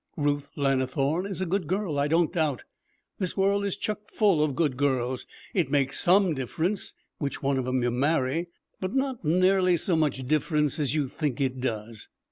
Ruth 0.17 0.49
Lannithorne 0.55 1.27
is 1.27 1.41
a 1.41 1.45
good 1.45 1.67
girl, 1.67 1.99
I 1.99 2.07
don't 2.07 2.33
doubt. 2.33 2.63
This 3.19 3.37
world 3.37 3.63
is 3.63 3.77
chuck 3.77 4.09
full 4.11 4.43
of 4.43 4.55
good 4.55 4.75
girls. 4.75 5.27
It 5.53 5.69
makes 5.69 5.99
some 5.99 6.33
difference 6.33 6.95
which 7.19 7.43
one 7.43 7.59
of 7.59 7.67
'em 7.67 7.83
you 7.83 7.91
marry, 7.91 8.47
but 8.79 8.95
not 8.95 9.23
nearly 9.23 9.77
so 9.77 9.95
much 9.95 10.25
difference 10.27 10.79
as 10.79 10.95
you 10.95 11.07
think 11.07 11.39
it 11.39 11.59
does. 11.61 12.07